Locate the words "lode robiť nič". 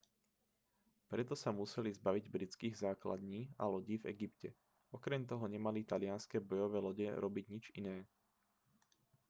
6.85-7.65